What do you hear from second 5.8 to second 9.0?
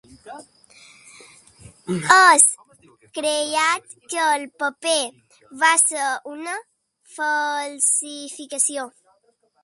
ser una falsificació.